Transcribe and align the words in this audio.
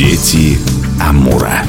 Дети 0.00 0.56
Амура. 0.98 1.60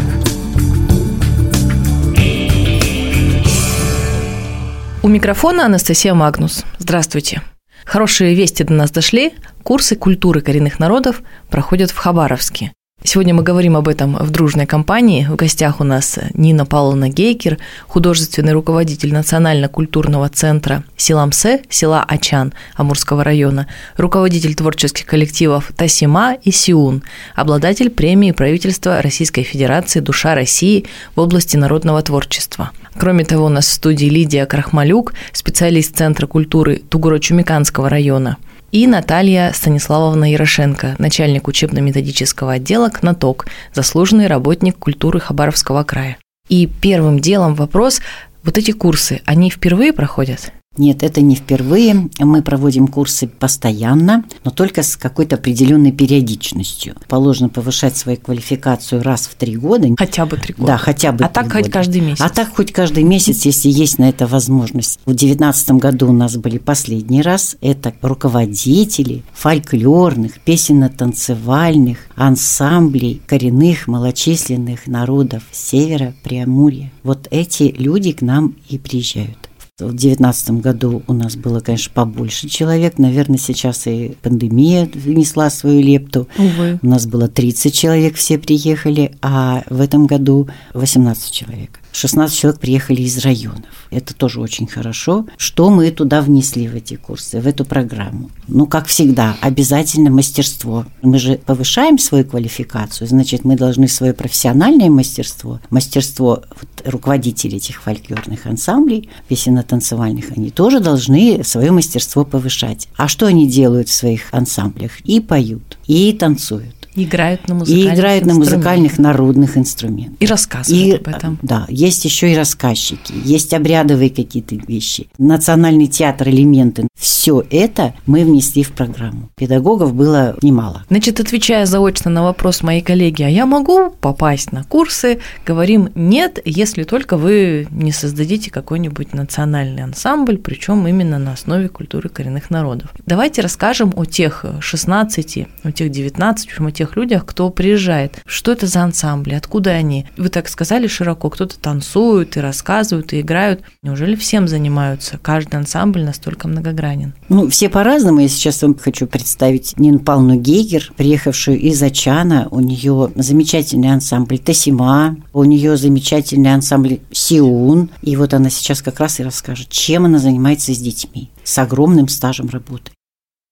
У 5.03 5.09
микрофона 5.09 5.65
Анастасия 5.65 6.13
Магнус. 6.13 6.63
Здравствуйте. 6.77 7.41
Хорошие 7.83 8.33
вести 8.33 8.63
до 8.63 8.71
нас 8.71 8.89
дошли. 8.89 9.33
Курсы 9.63 9.97
культуры 9.97 10.39
коренных 10.39 10.79
народов 10.79 11.23
проходят 11.49 11.91
в 11.91 11.97
Хабаровске. 11.97 12.71
Сегодня 13.03 13.33
мы 13.33 13.41
говорим 13.41 13.75
об 13.75 13.87
этом 13.87 14.15
в 14.15 14.29
дружной 14.29 14.67
компании. 14.67 15.25
В 15.25 15.35
гостях 15.35 15.81
у 15.81 15.83
нас 15.83 16.19
Нина 16.35 16.67
Павловна 16.67 17.09
Гейкер, 17.09 17.57
художественный 17.87 18.53
руководитель 18.53 19.11
Национально-культурного 19.11 20.29
центра 20.29 20.83
Силамсе, 20.97 21.63
села 21.67 22.05
Ачан 22.07 22.53
Амурского 22.75 23.23
района, 23.23 23.65
руководитель 23.97 24.53
творческих 24.53 25.07
коллективов 25.07 25.71
Тасима 25.75 26.35
и 26.43 26.51
Сиун, 26.51 27.01
обладатель 27.35 27.89
премии 27.89 28.31
правительства 28.31 29.01
Российской 29.01 29.41
Федерации 29.41 29.99
«Душа 29.99 30.35
России» 30.35 30.85
в 31.15 31.21
области 31.21 31.57
народного 31.57 32.03
творчества. 32.03 32.69
Кроме 32.95 33.25
того, 33.25 33.45
у 33.45 33.49
нас 33.49 33.65
в 33.65 33.73
студии 33.73 34.05
Лидия 34.05 34.45
Крахмалюк, 34.45 35.13
специалист 35.33 35.97
Центра 35.97 36.27
культуры 36.27 36.83
Тугуро-Чумиканского 36.87 37.89
района– 37.89 38.37
и 38.71 38.87
Наталья 38.87 39.51
Станиславовна 39.53 40.31
Ярошенко, 40.31 40.95
начальник 40.97 41.47
учебно-методического 41.47 42.53
отдела 42.53 42.89
КНАТОК, 42.89 43.47
заслуженный 43.73 44.27
работник 44.27 44.77
культуры 44.77 45.19
Хабаровского 45.19 45.83
края. 45.83 46.17
И 46.47 46.67
первым 46.67 47.19
делом 47.19 47.55
вопрос, 47.55 48.01
вот 48.43 48.57
эти 48.57 48.71
курсы, 48.71 49.21
они 49.25 49.49
впервые 49.49 49.93
проходят? 49.93 50.51
Нет, 50.77 51.03
это 51.03 51.19
не 51.19 51.35
впервые. 51.35 52.09
Мы 52.17 52.41
проводим 52.41 52.87
курсы 52.87 53.27
постоянно, 53.27 54.23
но 54.45 54.51
только 54.51 54.83
с 54.83 54.95
какой-то 54.95 55.35
определенной 55.35 55.91
периодичностью. 55.91 56.95
Положено 57.09 57.49
повышать 57.49 57.97
свою 57.97 58.17
квалификацию 58.17 59.03
раз 59.03 59.27
в 59.27 59.35
три 59.35 59.57
года. 59.57 59.89
Хотя 59.97 60.25
бы 60.25 60.37
три 60.37 60.53
года. 60.53 60.67
Да, 60.67 60.77
хотя 60.77 61.11
бы. 61.11 61.25
А 61.25 61.27
так 61.27 61.47
года. 61.47 61.57
хоть 61.57 61.71
каждый 61.71 61.99
месяц. 61.99 62.21
А 62.21 62.29
так 62.29 62.55
хоть 62.55 62.71
каждый 62.71 63.03
месяц, 63.03 63.43
если 63.43 63.67
есть 63.67 63.99
на 63.99 64.07
это 64.07 64.27
возможность. 64.27 65.01
В 65.05 65.13
девятнадцатом 65.13 65.77
году 65.77 66.07
у 66.07 66.13
нас 66.13 66.37
были 66.37 66.57
последний 66.57 67.21
раз. 67.21 67.57
Это 67.59 67.93
руководители 68.01 69.23
фольклорных, 69.33 70.39
песенно-танцевальных 70.39 71.97
ансамблей 72.15 73.21
коренных 73.27 73.89
малочисленных 73.89 74.87
народов 74.87 75.43
Севера 75.51 76.13
Преамурья. 76.23 76.93
Вот 77.03 77.27
эти 77.29 77.75
люди 77.77 78.13
к 78.13 78.21
нам 78.21 78.55
и 78.69 78.77
приезжают. 78.77 79.40
В 79.87 79.91
2019 79.91 80.51
году 80.61 81.03
у 81.07 81.13
нас 81.13 81.35
было, 81.35 81.59
конечно, 81.59 81.91
побольше 81.93 82.47
человек. 82.47 82.97
Наверное, 82.97 83.37
сейчас 83.37 83.87
и 83.87 84.15
пандемия 84.21 84.89
внесла 84.93 85.49
свою 85.49 85.81
лепту. 85.81 86.27
Увы. 86.37 86.79
У 86.81 86.87
нас 86.87 87.05
было 87.05 87.27
30 87.27 87.73
человек, 87.73 88.15
все 88.15 88.37
приехали, 88.37 89.13
а 89.21 89.63
в 89.69 89.81
этом 89.81 90.05
году 90.07 90.47
18 90.73 91.31
человек. 91.31 91.79
16 91.91 92.37
человек 92.37 92.59
приехали 92.59 93.01
из 93.01 93.17
районов. 93.19 93.65
Это 93.89 94.13
тоже 94.13 94.39
очень 94.39 94.67
хорошо. 94.67 95.25
Что 95.37 95.69
мы 95.69 95.91
туда 95.91 96.21
внесли 96.21 96.67
в 96.67 96.75
эти 96.75 96.95
курсы, 96.95 97.39
в 97.39 97.47
эту 97.47 97.65
программу? 97.65 98.31
Ну, 98.47 98.65
как 98.65 98.87
всегда, 98.87 99.35
обязательно 99.41 100.09
мастерство. 100.09 100.85
Мы 101.01 101.19
же 101.19 101.37
повышаем 101.37 101.97
свою 101.97 102.25
квалификацию, 102.25 103.07
значит, 103.07 103.43
мы 103.43 103.55
должны 103.55 103.87
свое 103.87 104.13
профессиональное 104.13 104.89
мастерство, 104.89 105.59
мастерство 105.69 106.43
вот, 106.49 106.69
руководителей 106.85 107.57
этих 107.57 107.81
фольклорных 107.81 108.45
ансамблей, 108.45 109.09
песенно-танцевальных, 109.27 110.31
они 110.37 110.51
тоже 110.51 110.79
должны 110.79 111.43
свое 111.43 111.71
мастерство 111.71 112.23
повышать. 112.23 112.87
А 112.95 113.07
что 113.07 113.25
они 113.25 113.49
делают 113.49 113.89
в 113.89 113.93
своих 113.93 114.23
ансамблях? 114.31 115.01
И 115.01 115.19
поют, 115.19 115.77
и 115.87 116.13
танцуют. 116.13 116.80
Играют 116.95 117.47
на 117.47 117.55
музыкальных 117.55 117.93
И 117.93 117.95
играют 117.95 118.25
на 118.25 118.33
музыкальных 118.33 118.99
народных 118.99 119.57
инструментах. 119.57 120.17
И 120.19 120.25
рассказывают 120.25 120.87
и, 120.87 120.95
об 120.95 121.07
этом. 121.07 121.39
Да, 121.41 121.65
есть 121.69 122.05
еще 122.05 122.31
и 122.31 122.35
рассказчики, 122.35 123.13
есть 123.23 123.53
обрядовые 123.53 124.09
какие-то 124.09 124.55
вещи, 124.55 125.07
национальный 125.17 125.87
театр, 125.87 126.29
элементы. 126.29 126.87
Все 126.99 127.43
это 127.49 127.93
мы 128.05 128.25
внесли 128.25 128.63
в 128.63 128.71
программу. 128.71 129.29
Педагогов 129.35 129.93
было 129.93 130.35
немало. 130.41 130.83
Значит, 130.89 131.19
отвечая 131.19 131.65
заочно 131.65 132.11
на 132.11 132.23
вопрос 132.23 132.61
моей 132.61 132.81
коллеги, 132.81 133.23
а 133.23 133.29
я 133.29 133.45
могу 133.45 133.91
попасть 133.91 134.51
на 134.51 134.63
курсы? 134.63 135.19
Говорим 135.45 135.89
нет, 135.95 136.39
если 136.45 136.83
только 136.83 137.17
вы 137.17 137.67
не 137.71 137.91
создадите 137.91 138.51
какой-нибудь 138.51 139.13
национальный 139.13 139.83
ансамбль, 139.83 140.37
причем 140.37 140.87
именно 140.87 141.19
на 141.19 141.33
основе 141.33 141.69
культуры 141.69 142.09
коренных 142.09 142.49
народов. 142.49 142.89
Давайте 143.05 143.41
расскажем 143.41 143.93
о 143.95 144.05
тех 144.05 144.45
16, 144.59 145.47
о 145.63 145.71
тех 145.71 145.89
19, 145.89 146.47
в 146.47 146.51
общем, 146.51 146.67
о 146.67 146.71
тех 146.71 146.80
тех 146.81 146.95
людях, 146.95 147.27
кто 147.27 147.51
приезжает. 147.51 148.21
Что 148.25 148.53
это 148.53 148.65
за 148.65 148.81
ансамбли, 148.81 149.35
откуда 149.35 149.69
они? 149.69 150.07
Вы 150.17 150.29
так 150.29 150.49
сказали 150.49 150.87
широко, 150.87 151.29
кто-то 151.29 151.59
танцует 151.59 152.37
и 152.37 152.39
рассказывают, 152.39 153.13
и 153.13 153.21
играют. 153.21 153.61
Неужели 153.83 154.15
всем 154.15 154.47
занимаются? 154.47 155.19
Каждый 155.21 155.57
ансамбль 155.57 156.03
настолько 156.03 156.47
многогранен. 156.47 157.13
Ну, 157.29 157.47
все 157.49 157.69
по-разному. 157.69 158.19
Я 158.19 158.29
сейчас 158.29 158.63
вам 158.63 158.75
хочу 158.75 159.05
представить 159.05 159.77
Нину 159.77 159.99
Павловну 159.99 160.37
Гейгер, 160.37 160.91
приехавшую 160.97 161.59
из 161.59 161.83
Ачана. 161.83 162.47
У 162.49 162.61
нее 162.61 163.11
замечательный 163.13 163.91
ансамбль 163.91 164.39
Тасима, 164.39 165.17
у 165.33 165.43
нее 165.43 165.77
замечательный 165.77 166.51
ансамбль 166.51 166.97
Сиун. 167.11 167.91
И 168.01 168.15
вот 168.15 168.33
она 168.33 168.49
сейчас 168.49 168.81
как 168.81 168.99
раз 168.99 169.19
и 169.19 169.23
расскажет, 169.23 169.69
чем 169.69 170.05
она 170.05 170.17
занимается 170.17 170.73
с 170.73 170.79
детьми 170.79 171.29
с 171.43 171.59
огромным 171.59 172.07
стажем 172.07 172.49
работы. 172.49 172.91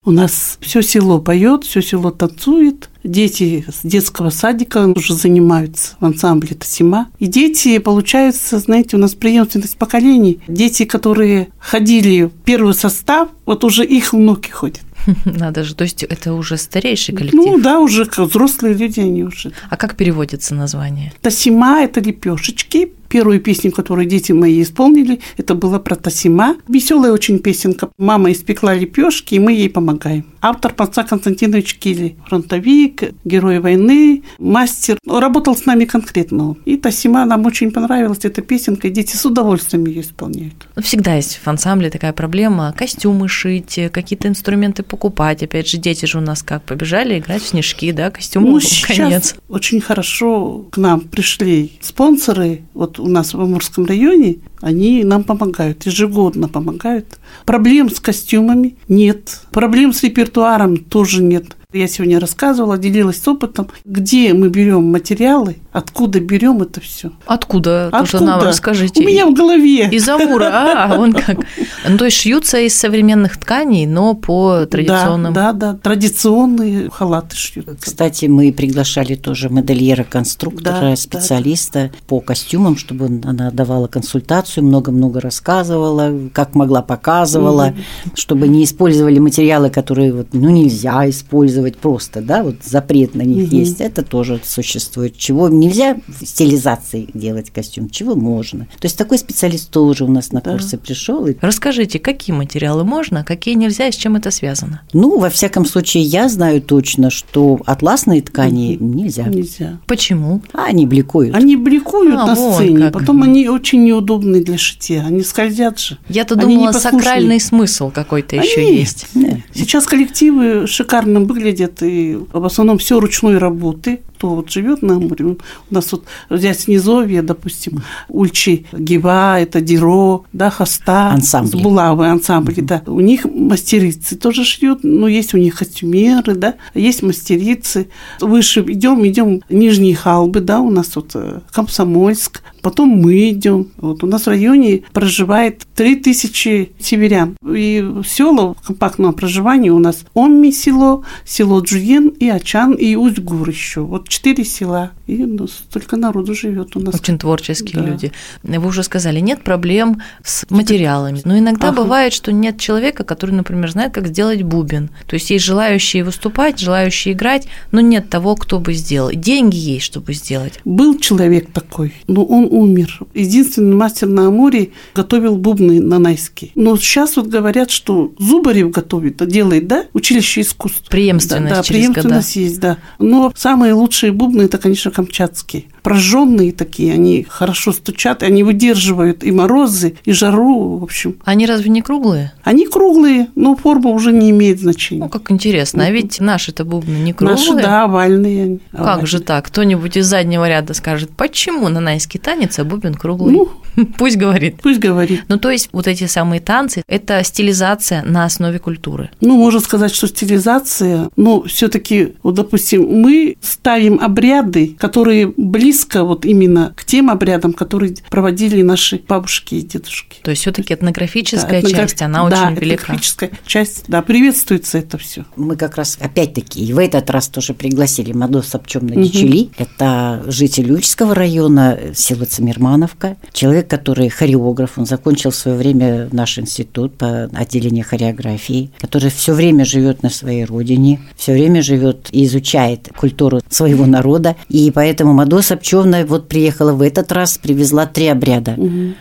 У 0.10 0.12
нас 0.12 0.58
все 0.60 0.82
село 0.82 1.20
поет, 1.20 1.66
все 1.66 1.84
село 1.84 2.10
танцует. 2.10 2.90
Дети 3.04 3.64
с 3.72 3.88
детского 3.88 4.32
садика 4.32 4.92
уже 4.96 5.14
занимаются 5.14 5.98
в 6.00 6.06
ансамбле 6.06 6.56
Тасима. 6.56 7.10
И 7.20 7.28
дети, 7.28 7.78
получается, 7.78 8.58
знаете, 8.58 8.98
у 8.98 9.00
нас 9.00 9.14
преемственность 9.14 9.78
поколений. 9.78 10.40
Дети, 10.48 10.86
которые 10.86 11.50
ходили 11.60 12.24
в 12.24 12.32
первый 12.44 12.74
состав, 12.74 13.30
вот 13.46 13.64
уже 13.64 13.86
их 13.86 14.12
внуки 14.12 14.50
ходят. 14.50 14.82
Надо 15.26 15.64
же, 15.64 15.76
то 15.76 15.84
есть 15.84 16.02
это 16.02 16.34
уже 16.34 16.58
старейший 16.58 17.14
коллектив? 17.14 17.40
Ну 17.46 17.60
да, 17.60 17.80
уже 17.80 18.10
взрослые 18.18 18.74
люди 18.74 19.02
они 19.02 19.24
уже. 19.24 19.52
А 19.70 19.78
как 19.78 19.96
переводится 19.96 20.56
название? 20.56 21.14
Тасима– 21.22 21.82
это 21.84 22.02
лепешечки, 22.02 22.94
Первую 23.10 23.42
песню, 23.42 23.72
которую 23.72 24.08
дети 24.08 24.32
мои 24.32 24.62
исполнили, 24.62 25.20
это 25.38 25.56
была 25.56 25.80
про 25.80 25.96
Тасима. 25.96 26.56
Веселая 26.68 27.12
очень 27.12 27.40
песенка. 27.40 27.90
Мама 27.98 28.32
испекла 28.32 28.76
лепешки, 28.76 29.34
и 29.36 29.40
мы 29.40 29.54
ей 29.54 29.70
помогаем. 29.70 30.26
Автор 30.42 30.74
Панца 30.74 31.04
Константинович 31.04 31.76
Кили. 31.76 32.16
Фронтовик, 32.28 33.16
герой 33.26 33.60
войны, 33.60 34.24
мастер. 34.38 34.98
Работал 35.08 35.56
с 35.56 35.66
нами 35.66 35.86
конкретно. 35.86 36.56
И 36.66 36.78
Тасима 36.78 37.26
нам 37.26 37.46
очень 37.46 37.72
понравилась 37.72 38.20
эта 38.24 38.42
песенка, 38.42 38.88
и 38.88 38.92
дети 38.92 39.16
с 39.16 39.26
удовольствием 39.26 39.86
ее 39.86 40.02
исполняют. 40.02 40.68
Ну, 40.76 40.82
всегда 40.84 41.16
есть 41.16 41.40
в 41.44 41.48
ансамбле 41.48 41.90
такая 41.90 42.14
проблема. 42.14 42.74
Костюмы 42.78 43.28
шить, 43.28 43.80
какие-то 43.92 44.28
инструменты 44.28 44.84
покупать. 44.84 45.42
Опять 45.42 45.68
же, 45.68 45.78
дети 45.78 46.06
же 46.06 46.20
у 46.20 46.22
нас 46.22 46.44
как 46.44 46.64
побежали 46.64 47.18
играть 47.18 47.42
в 47.42 47.48
снежки, 47.48 47.92
да, 47.92 48.12
костюмы 48.12 48.52
ну, 48.52 48.60
конец. 48.86 49.36
очень 49.50 49.82
хорошо 49.82 50.68
к 50.72 50.78
нам 50.78 51.02
пришли 51.02 51.72
спонсоры. 51.82 52.62
Вот 52.74 52.99
у 53.00 53.08
нас 53.08 53.34
в 53.34 53.42
Амурском 53.42 53.86
районе, 53.86 54.38
они 54.62 55.04
нам 55.04 55.24
помогают, 55.24 55.86
ежегодно 55.86 56.48
помогают. 56.48 57.18
Проблем 57.46 57.90
с 57.90 58.00
костюмами 58.00 58.76
нет, 58.88 59.42
проблем 59.52 59.94
с 59.94 60.04
репертуаром 60.04 60.78
тоже 60.78 61.24
нет. 61.24 61.56
Я 61.72 61.88
сегодня 61.88 62.20
рассказывала, 62.20 62.80
делилась 62.80 63.28
опытом, 63.28 63.68
где 63.86 64.34
мы 64.34 64.50
берем 64.50 64.92
материалы, 64.92 65.58
откуда 65.80 66.20
берем 66.20 66.62
это 66.62 66.82
все. 66.82 67.12
Откуда? 67.26 67.88
Откуда? 67.88 68.12
Тоже 68.12 68.24
нам 68.24 68.42
расскажите. 68.42 69.02
У 69.02 69.08
меня 69.08 69.26
в 69.26 69.34
голове. 69.34 69.90
Из 69.90 70.08
Амура, 70.08 70.50
а, 70.52 70.98
вон 70.98 71.14
как. 71.14 71.40
Ну, 71.88 71.98
то 71.98 72.06
есть 72.06 72.18
шьются 72.18 72.60
из 72.60 72.78
современных 72.78 73.38
тканей, 73.38 73.86
но 73.86 74.14
по 74.14 74.66
традиционным. 74.66 75.34
Да, 75.34 75.54
да, 75.54 75.74
да, 75.74 75.80
традиционные 75.80 76.90
халаты 76.90 77.36
шьют. 77.36 77.68
Кстати, 77.80 78.26
мы 78.26 78.52
приглашали 78.52 79.16
тоже 79.16 79.50
модельера-конструктора, 79.50 80.92
да, 80.92 80.96
специалиста 80.96 81.92
да. 81.92 81.98
по 82.08 82.20
костюмам, 82.20 82.78
чтобы 82.78 83.06
она 83.06 83.52
давала 83.52 83.88
консультацию, 83.88 84.66
много-много 84.66 85.22
рассказывала, 85.22 86.30
как 86.34 86.56
могла 86.56 86.82
показывала, 86.82 87.70
mm-hmm. 87.70 88.12
чтобы 88.16 88.48
не 88.48 88.64
использовали 88.64 89.20
материалы, 89.20 89.70
которые 89.70 90.14
вот, 90.14 90.28
ну, 90.34 90.50
нельзя 90.50 91.10
использовать 91.10 91.78
просто, 91.78 92.22
да, 92.22 92.44
вот 92.44 92.56
запрет 92.64 93.16
на 93.16 93.22
них 93.22 93.48
угу. 93.48 93.56
есть, 93.56 93.82
это 93.82 94.04
тоже 94.04 94.40
существует. 94.44 95.18
Чего 95.18 95.50
не 95.50 95.69
нельзя 95.70 95.98
в 96.08 96.26
стилизации 96.26 97.08
делать 97.14 97.52
костюм, 97.52 97.90
чего 97.90 98.16
можно. 98.16 98.66
То 98.80 98.86
есть 98.86 98.98
такой 98.98 99.18
специалист 99.18 99.70
тоже 99.70 100.04
у 100.06 100.08
нас 100.12 100.32
на 100.32 100.42
Да. 100.42 100.52
курсы 100.52 100.78
пришел. 100.78 101.26
И, 101.28 101.36
Расскажите, 101.42 102.00
какие 102.00 102.36
материалы 102.36 102.84
можно, 102.84 103.24
какие 103.24 103.56
нельзя 103.56 103.88
и 103.88 103.92
с 103.92 103.96
чем 103.96 104.16
это 104.16 104.32
связано? 104.32 104.82
ну, 104.94 105.20
во 105.20 105.30
всяком 105.30 105.66
случае, 105.66 106.04
я 106.04 106.28
знаю 106.30 106.62
точно, 106.62 107.10
что 107.10 107.60
атласные 107.66 108.22
ткани 108.22 108.78
нельзя. 108.80 109.24
Нельзя. 109.28 109.80
Почему? 109.88 110.42
А 110.54 110.66
они 110.66 110.86
бликуют. 110.86 111.36
Они 111.36 111.56
бликуют 111.56 112.16
А, 112.20 112.26
на 112.28 112.36
вон 112.36 112.54
сцене, 112.56 112.80
как. 112.86 112.94
потом 112.94 113.24
они 113.24 113.48
очень 113.50 113.84
неудобны 113.84 114.44
для 114.44 114.58
шитья, 114.58 115.06
они 115.06 115.22
скользят 115.22 115.80
же. 115.80 115.98
Я-то 116.10 116.36
Они 116.36 116.56
думала, 116.56 116.72
сакральный 116.72 117.40
смысл 117.40 117.92
какой-то 117.92 118.36
еще 118.36 118.62
Они- 118.62 118.78
есть. 118.78 119.08
Да. 119.14 119.38
Сейчас 119.54 119.86
коллективы 119.86 120.68
шикарно 120.68 121.20
выглядят, 121.22 121.82
и 121.84 122.18
в 122.32 122.46
основном 122.46 122.78
все 122.78 123.00
ручной 123.00 123.38
работы. 123.38 124.02
Кто 124.18 124.36
вот 124.36 124.52
живет 124.52 124.82
на 124.82 125.00
море, 125.00 125.38
у 125.70 125.74
нас 125.74 125.92
вот 125.92 126.06
взять 126.30 126.68
Низовье, 126.68 127.22
допустим, 127.22 127.84
Ульчи, 128.08 128.66
Гива, 128.74 129.40
это 129.40 129.62
Диро, 129.62 130.24
да, 130.34 130.50
Хоста, 130.50 131.10
Ансамбли. 131.12 131.62
Булавы, 131.62 132.08
ансамбли, 132.08 132.62
да. 132.62 132.84
У 132.86 133.00
них 133.00 133.26
мастерицы 133.26 134.16
тоже 134.16 134.44
шьют, 134.44 134.84
но 134.84 135.08
есть 135.08 135.34
у 135.34 135.38
них 135.38 135.58
костюмеры, 135.58 136.36
да, 136.36 136.56
есть 136.74 137.04
мастерицы. 137.04 137.90
Выше 138.20 138.62
идем, 138.62 139.06
идем 139.06 139.42
Нижние 139.50 139.96
Халбы, 139.96 140.40
да, 140.40 140.60
у 140.60 140.70
нас 140.70 140.96
вот 140.96 141.12
э, 141.14 141.40
Комсомольск, 141.52 142.42
потом 142.62 142.90
мы 142.90 143.30
идем. 143.32 143.68
Вот 143.78 144.04
у 144.04 144.08
нас 144.08 144.24
в 144.24 144.28
районе 144.28 144.84
проживает 144.94 145.66
3000 145.76 146.72
северян. 146.80 147.36
И 147.48 147.86
села 148.06 148.56
компактного 148.66 149.12
проживания 149.12 149.72
у 149.72 149.80
нас 149.80 150.06
Омми 150.14 150.52
село, 150.52 151.04
село 151.26 151.60
Джуен 151.62 152.10
и 152.10 152.28
Ачан, 152.30 152.74
и 152.74 152.96
Усть-Гур 152.96 153.50
еще. 153.50 153.82
Вот 153.82 154.08
четыре 154.10 154.44
села. 154.46 154.92
И 155.08 155.18
ну, 155.18 155.48
столько 155.48 155.98
народу 155.98 156.34
живет 156.36 156.76
у 156.76 156.80
нас. 156.80 156.96
Очень 156.96 157.18
творческие 157.18 157.82
Да. 157.82 157.88
люди. 157.90 158.12
Вы 158.44 158.68
уже 158.68 158.84
сказали, 158.84 159.20
нет 159.20 159.44
проблем 159.44 160.02
с 160.24 160.46
материалами. 160.50 161.22
Но 161.26 161.38
иногда 161.38 161.70
Ага. 161.70 161.82
бывает, 161.84 162.14
что 162.14 162.32
нет 162.32 162.60
человека, 162.60 163.04
который, 163.04 163.32
например, 163.32 163.72
знает, 163.72 163.94
как 163.94 164.08
сделать 164.08 164.44
бубен. 164.44 164.90
То 165.08 165.16
есть 165.16 165.30
есть 165.32 165.46
желающие 165.46 166.04
выступать, 166.04 166.60
желающие 166.60 167.14
играть, 167.14 167.48
но 167.72 167.82
нет 167.82 168.10
того, 168.10 168.36
кто 168.36 168.60
бы 168.60 168.74
сделал. 168.74 169.12
Деньги 169.14 169.56
есть, 169.56 169.86
чтобы 169.86 170.14
сделать. 170.14 170.60
Был 170.66 170.98
человек 171.00 171.52
такой, 171.52 171.94
но 172.08 172.24
он 172.24 172.49
умер. 172.50 173.00
Единственный 173.14 173.76
мастер 173.76 174.08
на 174.08 174.28
Амуре 174.28 174.72
готовил 174.96 175.38
бубны 175.38 175.80
на 175.82 176.00
Найске. 176.00 176.52
Но 176.56 176.76
сейчас 176.78 177.16
вот 177.18 177.28
говорят, 177.28 177.70
что 177.72 178.12
Зубарев 178.18 178.72
готовит, 178.72 179.26
делает, 179.28 179.68
да, 179.68 179.86
училище 179.94 180.42
искусств. 180.42 180.90
Преемственность 180.90 181.50
Да, 181.50 181.58
да 181.58 181.64
через 181.64 181.88
года. 181.88 181.94
преемственность 182.02 182.36
есть, 182.36 182.60
да. 182.60 182.78
Но 182.98 183.32
самые 183.36 183.74
лучшие 183.74 184.12
бубны 184.12 184.44
это, 184.44 184.58
конечно, 184.58 184.92
камчатские. 184.92 185.66
Прожженные 185.84 186.52
такие, 186.52 186.94
они 186.94 187.26
хорошо 187.28 187.72
стучат, 187.72 188.24
они 188.24 188.44
выдерживают 188.44 189.24
и 189.24 189.32
морозы, 189.32 189.96
и 190.06 190.12
жару, 190.12 190.78
в 190.78 190.84
общем. 190.84 191.16
Они 191.24 191.46
разве 191.46 191.70
не 191.70 191.82
круглые? 191.82 192.32
Они 192.44 192.68
круглые, 192.68 193.28
но 193.36 193.56
форма 193.56 193.90
уже 193.92 194.12
не 194.12 194.30
имеет 194.32 194.60
значения. 194.60 195.02
Ну, 195.02 195.10
как 195.10 195.32
интересно. 195.32 195.86
А 195.86 195.92
ведь 195.92 196.20
наши-то 196.20 196.66
бубны 196.66 196.96
не 196.98 197.14
круглые. 197.14 197.38
Наши, 197.38 197.62
да, 197.62 197.84
овальные. 197.84 198.44
они, 198.44 198.60
Как 198.72 198.80
овальные. 198.82 199.06
же 199.08 199.20
так? 199.20 199.46
Кто-нибудь 199.48 199.98
из 199.98 200.06
заднего 200.08 200.48
ряда 200.48 200.74
скажет, 200.74 201.10
почему 201.16 201.70
на 201.70 201.80
найский 201.80 202.20
танец, 202.20 202.60
а 202.60 202.64
бубен 202.64 202.94
круглый? 202.96 203.34
Ну, 203.34 203.50
Пусть 203.98 204.18
говорит. 204.18 204.58
пусть 204.62 204.80
говорит. 204.80 205.24
Ну, 205.28 205.38
то 205.38 205.50
есть 205.50 205.70
вот 205.72 205.88
эти 205.88 206.06
самые 206.06 206.42
танцы– 206.42 206.84
это 206.88 207.24
стилизация 207.24 208.04
на 208.04 208.26
основе 208.26 208.60
культуры. 208.60 209.10
Ну, 209.22 209.38
можно 209.38 209.60
сказать, 209.60 209.94
что 209.94 210.08
стилизация, 210.08 211.10
но 211.16 211.44
все-таки, 211.44 212.14
вот, 212.24 212.36
допустим, 212.36 212.86
мы 213.02 213.36
ставим 213.42 214.00
обряды, 214.00 214.76
которые 214.80 215.34
близко 215.70 216.04
вот 216.04 216.26
именно 216.26 216.74
к 216.76 216.84
тем 216.84 217.12
обрядам, 217.12 217.54
которые 217.54 217.94
проводили 218.10 218.64
наши 218.64 219.00
бабушки 219.08 219.56
и 219.56 219.62
дедушки. 219.62 220.20
То 220.24 220.32
есть 220.32 220.42
все-таки 220.42 220.74
этнографическая 220.74 221.62
Да, 221.62 221.68
этнограф- 221.68 221.76
часть, 221.90 222.02
она 222.02 222.28
да, 222.28 222.48
очень 222.48 222.56
велика. 222.60 222.84
этнографическая 222.84 223.32
часть, 223.46 223.84
да, 223.88 224.02
приветствуется 224.02 224.80
это 224.80 224.98
все. 224.98 225.26
Мы 225.36 225.56
как 225.56 225.76
раз 225.76 225.98
опять-таки 226.02 226.66
и 226.66 226.74
в 226.74 226.80
этот 226.80 227.10
раз 227.12 227.28
тоже 227.28 227.54
пригласили 227.54 228.14
Мадо 228.14 228.42
Сапчемна 228.42 228.96
Дичели. 228.96 229.50
Это 229.58 230.24
житель 230.26 230.72
Ульчского 230.72 231.14
района, 231.14 231.78
село 231.94 232.26
Цимермановка. 232.26 233.18
Человек, 233.32 233.68
который 233.68 234.10
хореограф, 234.10 234.80
он 234.80 234.88
закончил 234.88 235.30
в 235.30 235.36
свое 235.36 235.56
время 235.56 236.10
наш 236.12 236.40
институт 236.40 236.98
по 236.98 237.26
отделению 237.26 237.86
хореографии, 237.86 238.72
который 238.80 239.12
все 239.12 239.34
время 239.34 239.66
живет 239.66 240.02
на 240.02 240.10
своей 240.10 240.46
родине, 240.46 241.00
все 241.16 241.34
время 241.34 241.62
живет 241.62 242.10
и 242.12 242.26
изучает 242.26 242.90
культуру 242.98 243.42
своего 243.50 243.86
народа. 243.86 244.36
И 244.50 244.72
поэтому 244.72 245.14
Мадо 245.14 245.42
Сапчевна 245.60 246.06
вот 246.06 246.30
приехала 246.30 246.72
в 246.72 246.82
этот 246.82 247.12
раз, 247.12 247.38
привезла 247.38 247.86
три 247.86 248.08
обряда. 248.08 248.56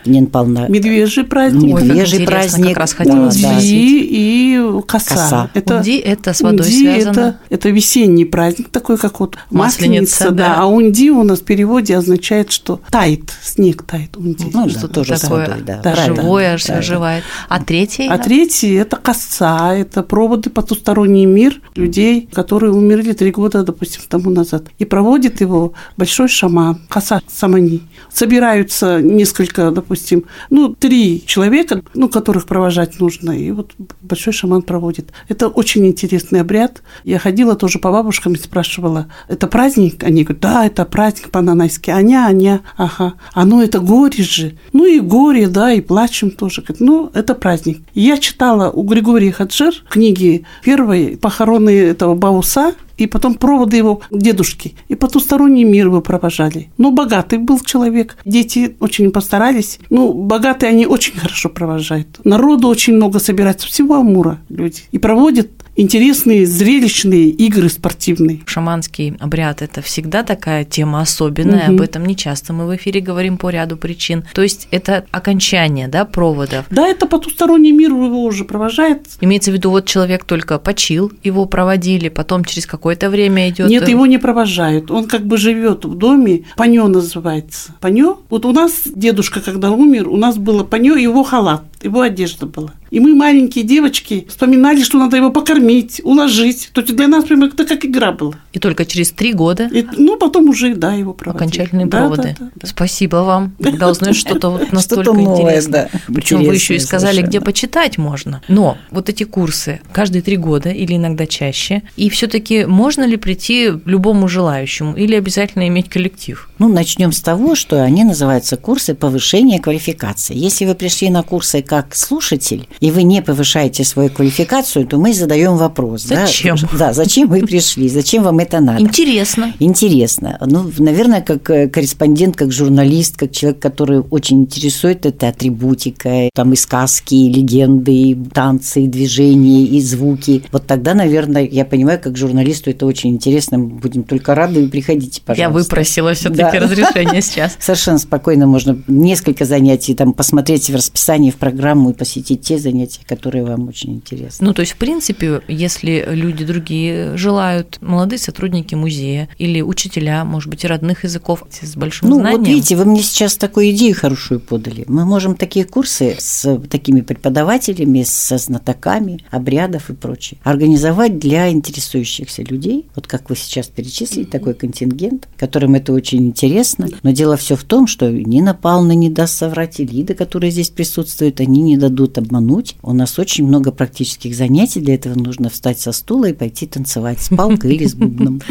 Нина 0.05 0.27
Павловна, 0.27 0.67
Медвежий 0.67 1.23
праздник, 1.23 1.75
Ой, 1.75 1.81
как 1.81 1.89
медвежий 1.89 2.25
праздник, 2.25 2.67
как 2.69 2.77
раз 2.77 2.93
хотела 2.93 3.29
да. 3.29 3.49
Унди 3.49 3.99
и 4.01 4.81
коса. 4.85 5.49
Коса. 5.53 5.77
Унди– 5.77 5.97
это 5.99 6.33
с 6.33 6.41
водой 6.41 6.65
унди 6.65 6.79
связано. 6.79 7.11
Это, 7.11 7.39
это 7.49 7.69
весенний 7.69 8.25
праздник, 8.25 8.69
такой 8.69 8.97
как 8.97 9.19
вот 9.21 9.37
Масленица, 9.49 10.25
масленица, 10.25 10.31
да. 10.31 10.55
да. 10.55 10.61
А 10.61 10.65
унди 10.65 11.11
у 11.11 11.23
нас 11.23 11.39
в 11.39 11.43
переводе 11.43 11.95
означает, 11.95 12.51
что 12.51 12.81
тает, 12.91 13.31
снег 13.41 13.83
тает. 13.83 14.17
Унди. 14.17 14.45
Ну, 14.53 14.65
да, 14.65 14.69
Что-то 14.69 14.87
тоже 14.87 15.17
с 15.17 15.21
такое 15.21 15.47
водой, 15.47 15.63
да. 15.65 15.81
да, 15.81 15.95
живое, 15.95 16.57
Да, 16.57 16.73
да. 16.73 16.79
оживает. 16.79 17.23
А 17.47 17.63
третий? 17.63 18.07
А 18.07 18.17
третий– 18.17 18.73
это 18.75 18.97
коса, 18.97 19.75
это 19.75 20.03
проводы 20.03 20.49
потусторонний 20.49 21.25
мир 21.25 21.61
людей, 21.75 22.27
которые 22.33 22.73
умерли 22.73 23.13
три 23.13 23.31
года, 23.31 23.63
допустим, 23.63 24.01
тому 24.09 24.29
назад. 24.29 24.65
И 24.77 24.85
проводит 24.85 25.41
его 25.41 25.73
большой 25.95 26.27
шаман, 26.27 26.48
коса 26.89 27.21
самани. 27.27 27.81
Собираются 28.11 29.01
несколько, 29.01 29.71
допустим, 29.71 30.25
ну, 30.49 30.73
три 30.73 31.23
человека, 31.25 31.81
ну, 31.93 32.09
которых 32.09 32.45
провожать 32.45 32.99
нужно, 32.99 33.31
и 33.31 33.51
вот 33.51 33.73
большой 34.01 34.33
шаман 34.33 34.61
проводит. 34.61 35.11
Это 35.27 35.47
очень 35.47 35.85
интересный 35.87 36.41
обряд. 36.41 36.81
Я 37.03 37.19
ходила 37.19 37.55
тоже 37.55 37.79
по 37.79 37.91
бабушкам 37.91 38.33
и 38.33 38.37
спрашивала, 38.37 39.07
это 39.27 39.47
праздник? 39.47 40.03
Они 40.03 40.23
говорят, 40.23 40.41
да, 40.41 40.65
это 40.65 40.85
праздник 40.85 41.29
по-нанайски. 41.29 41.89
Аня, 41.89 42.25
аня, 42.25 42.61
ага. 42.77 43.13
А 43.33 43.45
ну, 43.45 43.61
это 43.61 43.79
горе 43.79 44.23
же. 44.23 44.57
Ну, 44.73 44.85
и 44.85 44.99
горе, 44.99 45.47
да, 45.47 45.71
и 45.71 45.81
плачем 45.81 46.31
тоже. 46.31 46.63
Ну, 46.79 47.11
это 47.13 47.35
праздник. 47.35 47.81
Я 47.93 48.17
читала 48.17 48.69
у 48.69 48.83
Григория 48.83 49.31
Хаджир 49.31 49.73
книги 49.89 50.45
первой 50.63 51.17
похороны 51.17 51.69
этого 51.69 52.15
Бауса, 52.15 52.73
и 53.03 53.07
потом 53.07 53.35
проводы 53.35 53.77
его 53.77 54.01
дедушки. 54.11 54.75
И 54.87 54.95
потусторонний 54.95 55.63
мир 55.63 55.87
его 55.87 56.01
провожали. 56.01 56.69
Ну, 56.77 56.91
богатый 56.91 57.39
был 57.39 57.59
человек. 57.59 58.17
Дети 58.25 58.75
очень 58.79 59.11
постарались. 59.11 59.79
Ну, 59.89 60.13
богатые 60.13 60.71
они 60.71 60.85
очень 60.85 61.17
хорошо 61.17 61.49
провожают. 61.49 62.19
Народу 62.23 62.67
очень 62.67 62.95
много 62.95 63.19
собирается. 63.19 63.67
Всего 63.67 63.95
Амура 63.95 64.39
люди. 64.49 64.83
И 64.91 64.99
проводят 64.99 65.49
интересные, 65.79 66.45
зрелищные 66.45 67.29
игры 67.29 67.69
спортивные. 67.69 68.41
Шаманский 68.45 69.15
обряд– 69.19 69.61
это 69.63 69.81
всегда 69.81 70.23
такая 70.23 70.65
тема 70.65 71.01
особенная, 71.01 71.67
Мгм. 71.67 71.75
об 71.75 71.81
этом 71.81 72.05
не 72.05 72.15
часто 72.15 72.53
мы 72.53 72.67
в 72.67 72.75
эфире 72.75 72.99
говорим 72.99 73.37
по 73.37 73.49
ряду 73.49 73.77
причин. 73.77 74.23
То 74.33 74.41
есть 74.41 74.67
это 74.71 75.05
окончание 75.11 75.87
да, 75.87 76.05
проводов. 76.05 76.65
Да, 76.69 76.87
это 76.87 77.05
потусторонний 77.05 77.71
мир 77.71 77.91
его 77.91 78.23
уже 78.23 78.43
провожает. 78.43 79.07
Имеется 79.21 79.51
в 79.51 79.53
виду, 79.53 79.69
вот 79.69 79.85
человек 79.85 80.25
только 80.25 80.59
почил, 80.59 81.11
его 81.23 81.45
проводили, 81.45 82.09
потом 82.09 82.43
через 82.43 82.65
какое-то 82.65 83.09
время 83.09 83.49
идет. 83.49 83.69
Нет, 83.69 83.87
его 83.87 84.05
не 84.05 84.17
провожают. 84.17 84.91
Он 84.91 85.05
как 85.05 85.25
бы 85.25 85.37
живет 85.37 85.85
в 85.85 85.95
доме. 85.95 86.43
Панё 86.57 86.87
называется. 86.87 87.73
Панё. 87.79 88.19
Вот 88.29 88.45
у 88.45 88.51
нас 88.51 88.73
дедушка, 88.85 89.39
когда 89.39 89.71
умер, 89.71 90.09
у 90.09 90.17
нас 90.17 90.37
было 90.37 90.63
панё 90.63 90.95
и 90.95 91.03
его 91.03 91.23
халат, 91.23 91.63
его 91.81 92.01
одежда 92.01 92.45
была. 92.45 92.73
И 92.91 92.99
мы, 92.99 93.13
маленькие 93.13 93.63
девочки, 93.63 94.25
вспоминали, 94.27 94.81
что 94.81 94.97
надо 94.97 95.15
его 95.17 95.31
покормить, 95.31 96.01
уложить. 96.03 96.71
То 96.73 96.81
есть 96.81 96.95
для 96.95 97.07
нас 97.07 97.25
прямо 97.25 97.45
это 97.47 97.63
как 97.65 97.85
игра 97.85 98.11
была. 98.11 98.33
И 98.51 98.57
только 98.59 98.83
через 98.85 99.11
три 99.11 99.31
года 99.33 99.69
И, 99.71 99.85
ну, 99.97 100.17
потом 100.17 100.49
уже, 100.49 100.73
да, 100.75 100.93
его 100.93 101.13
проводили. 101.13 101.43
окончательные 101.43 101.85
Да, 101.85 101.97
проводы. 101.99 102.35
да, 102.39 102.45
да, 102.45 102.51
да. 102.55 102.67
Спасибо 102.67 103.17
вам. 103.17 103.55
Когда 103.61 103.89
узнаешь 103.89 104.15
что-то 104.17 104.49
вот 104.49 104.71
настолько 104.71 105.13
новое, 105.13 105.41
интересное. 105.41 105.89
да. 105.93 106.13
Причем 106.13 106.43
вы 106.43 106.55
еще 106.55 106.75
и 106.75 106.79
сказали, 106.79 107.17
где 107.17 107.23
совершенно. 107.39 107.45
почитать 107.45 107.97
можно. 107.99 108.41
Но 108.47 108.77
вот 108.89 109.07
эти 109.09 109.23
курсы 109.23 109.81
каждые 109.91 110.23
три 110.23 110.37
года 110.37 110.69
или 110.69 110.95
иногда 110.95 111.27
чаще. 111.27 111.83
И 111.95 112.09
все-таки 112.09 112.65
можно 112.65 113.03
ли 113.05 113.17
прийти 113.17 113.69
любому 113.85 114.27
желающему 114.27 114.95
или 114.95 115.15
обязательно 115.15 115.67
иметь 115.67 115.89
коллектив? 115.89 116.49
Ну, 116.57 116.67
начнем 116.69 117.11
с 117.11 117.21
того, 117.21 117.53
что 117.53 117.83
они 117.83 118.03
называются 118.03 118.57
курсы 118.57 118.95
повышения 118.95 119.59
квалификации. 119.59 120.35
Если 120.35 120.65
вы 120.65 120.73
пришли 120.73 121.09
на 121.11 121.21
курсы 121.21 121.61
как 121.69 121.95
слушатель, 121.95 122.67
и 122.79 122.89
вы 122.89 123.03
не 123.03 123.21
повышаете 123.21 123.83
свою 123.83 124.09
квалификацию, 124.09 124.87
то 124.87 124.97
мы 124.97 125.13
задаем 125.13 125.55
вопрос. 125.55 126.01
Зачем? 126.01 126.55
Да, 126.71 126.77
да, 126.79 126.93
зачем 126.93 127.29
вы 127.29 127.41
пришли, 127.41 127.87
зачем 127.89 128.23
вам 128.23 128.39
это 128.39 128.59
надо? 128.59 128.81
Интересно. 128.81 129.53
Интересно. 129.59 130.39
Ну, 130.43 130.71
наверное, 130.79 131.21
как 131.21 131.47
э, 131.51 131.67
корреспондент, 131.67 132.35
как 132.35 132.51
журналист, 132.51 133.17
как 133.17 133.33
человек, 133.33 133.61
который 133.61 133.99
очень 133.99 134.41
интересует 134.41 135.05
это 135.05 135.27
атрибутика, 135.27 136.31
там 136.33 136.53
и 136.53 136.55
сказки, 136.55 137.13
и 137.13 137.31
легенды, 137.31 137.93
и 137.93 138.15
танцы, 138.15 138.85
и 138.85 138.87
движения, 138.87 139.63
и 139.65 139.79
звуки. 139.79 140.41
Вот 140.51 140.65
тогда, 140.65 140.95
наверное, 140.95 141.45
я 141.45 141.65
понимаю, 141.65 141.99
как 142.01 142.17
журналисту 142.17 142.71
это 142.71 142.87
очень 142.87 143.11
интересно. 143.11 143.59
Мы 143.59 143.67
будем 143.67 144.01
только 144.01 144.33
рады. 144.33 144.67
Приходите, 144.69 145.21
пожалуйста. 145.23 145.41
Я 145.41 145.49
выпросила 145.51 146.15
все-таки 146.15 146.57
Да. 146.57 146.65
разрешение 146.65 147.21
сейчас. 147.21 147.55
Совершенно 147.59 147.99
спокойно 147.99 148.47
можно 148.47 148.81
несколько 148.87 149.45
занятий 149.45 149.93
там 149.93 150.13
посмотреть 150.13 150.71
в 150.71 150.75
расписании, 150.75 151.29
в 151.29 151.35
программу 151.59 151.89
и 151.89 151.93
посетить 151.93 152.41
те 152.41 152.57
занятия, 152.57 153.01
которые 153.05 153.43
вам 153.43 153.67
очень 153.67 153.95
интересны. 153.95 154.47
Ну, 154.47 154.53
то 154.53 154.61
есть, 154.61 154.71
в 154.73 154.77
принципе, 154.77 155.41
если 155.49 156.05
люди 156.07 156.45
другие 156.45 157.17
желают, 157.17 157.79
молодые 157.81 158.17
сотрудники 158.17 158.75
музея 158.75 159.27
или 159.37 159.61
учителя, 159.61 160.23
может 160.23 160.49
быть, 160.49 160.63
и 160.63 160.67
родных 160.67 161.03
языков 161.03 161.43
с 161.49 161.75
большим 161.75 162.09
Ну, 162.09 162.15
знанием. 162.15 162.39
вот 162.39 162.47
видите, 162.47 162.77
вы 162.77 162.85
мне 162.85 163.01
сейчас 163.01 163.35
такую 163.35 163.71
идею 163.71 163.93
хорошую 163.93 164.39
подали. 164.39 164.85
Мы 164.87 165.03
можем 165.03 165.35
такие 165.35 165.65
курсы 165.65 166.15
с 166.17 166.57
такими 166.69 167.01
преподавателями, 167.01 168.03
со 168.03 168.37
знатоками 168.37 169.19
обрядов 169.29 169.89
и 169.89 169.93
прочее 169.93 170.39
организовать 170.43 171.19
для 171.19 171.49
интересующихся 171.51 172.43
людей. 172.43 172.85
Вот 172.95 173.07
как 173.07 173.29
вы 173.29 173.35
сейчас 173.35 173.67
перечислили, 173.67 174.23
такой 174.23 174.53
контингент, 174.53 175.27
которым 175.37 175.75
это 175.75 175.91
очень 175.91 176.25
интересно. 176.25 176.87
Но 177.03 177.11
дело 177.11 177.35
все 177.35 177.57
в 177.57 177.63
том, 177.63 177.85
что 177.85 178.09
Нина 178.09 178.53
Павловна 178.53 178.93
не 178.93 179.09
даст 179.09 179.37
соврать, 179.37 179.81
и 179.81 179.85
Лида, 179.85 180.13
которая 180.13 180.51
здесь 180.51 180.69
присутствует, 180.69 181.41
они 181.41 181.48
не 181.57 181.77
дадут 181.77 182.17
обмануть. 182.17 182.75
У 182.81 182.93
нас 182.93 183.17
очень 183.19 183.45
много 183.47 183.71
практических 183.71 184.35
занятий, 184.35 184.79
для 184.79 184.95
этого 184.95 185.15
нужно 185.17 185.49
встать 185.49 185.79
со 185.79 185.91
стула 185.91 186.25
и 186.25 186.33
пойти 186.33 186.65
танцевать 186.67 187.19
с 187.21 187.29
палкой 187.29 187.75
или 187.75 187.85
с 187.85 187.95
бубном. 187.95 188.41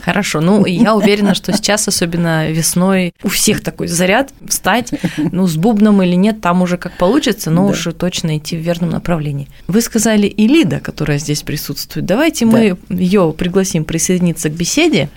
Хорошо, 0.00 0.40
ну 0.40 0.64
я 0.66 0.94
уверена, 0.94 1.34
что 1.34 1.52
сейчас, 1.52 1.88
особенно 1.88 2.50
весной, 2.50 3.14
у 3.22 3.28
всех 3.28 3.62
такой 3.62 3.88
заряд 3.88 4.32
встать, 4.46 4.92
ну 5.32 5.46
с 5.46 5.56
бубном 5.56 6.02
или 6.02 6.14
нет, 6.14 6.40
там 6.40 6.62
уже 6.62 6.76
как 6.76 6.96
получится, 6.98 7.50
но 7.50 7.66
Да. 7.66 7.72
уже 7.72 7.92
точно 7.92 8.36
идти 8.38 8.56
в 8.56 8.60
верном 8.60 8.90
направлении. 8.90 9.48
Вы 9.66 9.80
сказали 9.80 10.26
и 10.26 10.46
Лида, 10.46 10.80
которая 10.80 11.18
здесь 11.18 11.42
присутствует. 11.42 12.06
Давайте 12.06 12.44
мы 12.46 12.76
ее 12.90 13.34
пригласим 13.36 13.84
присоединиться 13.84 14.48
к 14.48 14.52
беседе. 14.52 15.08